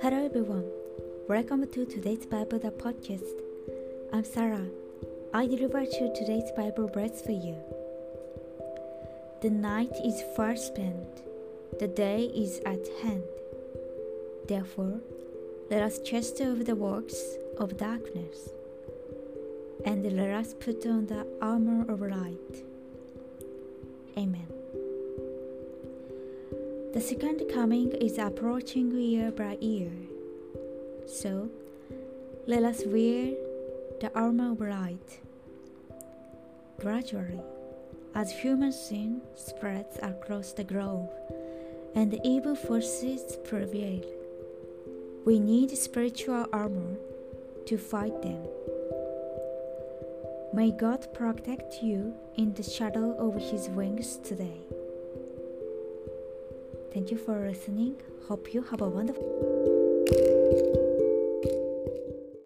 Hello 0.00 0.24
everyone. 0.24 0.64
Welcome 1.28 1.68
to 1.68 1.84
today's 1.84 2.24
Bible 2.24 2.58
the 2.58 2.70
podcast. 2.70 3.34
I'm 4.14 4.24
Sarah. 4.24 4.66
I 5.34 5.46
deliver 5.46 5.82
you 5.82 6.10
today's 6.16 6.50
Bible 6.56 6.88
verse 6.88 7.20
for 7.20 7.32
you. 7.32 7.56
The 9.42 9.50
night 9.50 9.92
is 10.06 10.22
far 10.34 10.56
spent. 10.56 11.22
The 11.78 11.88
day 11.88 12.24
is 12.24 12.60
at 12.60 12.88
hand. 13.02 13.24
Therefore, 14.46 15.00
let 15.70 15.82
us 15.82 15.98
chase 15.98 16.40
over 16.40 16.64
the 16.64 16.76
works 16.76 17.36
of 17.58 17.76
darkness, 17.76 18.48
and 19.84 20.02
let 20.16 20.30
us 20.30 20.54
put 20.54 20.86
on 20.86 21.08
the 21.08 21.26
armor 21.42 21.92
of 21.92 22.00
light. 22.00 22.64
Amen. 24.16 24.57
The 26.94 27.02
second 27.02 27.42
coming 27.52 27.92
is 27.92 28.16
approaching 28.16 28.90
year 28.92 29.30
by 29.30 29.58
year. 29.60 29.92
So, 31.06 31.50
let 32.46 32.62
us 32.62 32.82
wear 32.86 33.34
the 34.00 34.10
armor 34.14 34.52
of 34.52 34.60
light. 34.60 35.20
Gradually, 36.80 37.42
as 38.14 38.32
human 38.32 38.72
sin 38.72 39.20
spreads 39.34 39.98
across 40.02 40.52
the 40.52 40.64
globe 40.64 41.10
and 41.94 42.10
the 42.10 42.20
evil 42.24 42.56
forces 42.56 43.36
prevail, 43.44 44.02
we 45.26 45.38
need 45.38 45.76
spiritual 45.76 46.46
armor 46.54 46.96
to 47.66 47.76
fight 47.76 48.22
them. 48.22 48.42
May 50.54 50.70
God 50.70 51.12
protect 51.12 51.82
you 51.82 52.14
in 52.36 52.54
the 52.54 52.62
shadow 52.62 53.12
of 53.18 53.34
His 53.34 53.68
wings 53.68 54.16
today. 54.16 54.62
Thank 56.92 57.10
you 57.10 57.18
for 57.18 57.46
listening. 57.46 57.96
Hope 58.26 58.52
you 58.54 58.62
have 58.62 58.80
a 58.80 58.88
wonderful 58.88 59.24